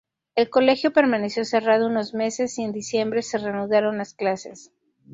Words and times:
El 0.33 0.49
colegio 0.49 0.91
permaneció 0.93 1.45
cerrado 1.45 1.85
unos 1.85 2.15
meses 2.15 2.57
y 2.57 2.63
en 2.63 2.71
diciembre 2.71 3.21
se 3.21 3.37
reanudaron 3.37 3.99
las 3.99 4.15
clases. 4.15 4.71